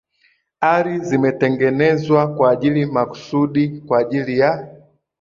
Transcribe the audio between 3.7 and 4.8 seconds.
kwajili ya